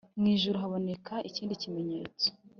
[0.19, 2.27] Mu ijuru haboneka ikindi kimenyetso,